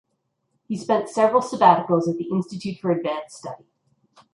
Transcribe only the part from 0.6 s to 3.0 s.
He spent several sabbaticals at the Institute for